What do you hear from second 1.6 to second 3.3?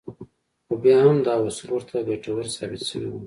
ورته ګټور ثابت شوي وو.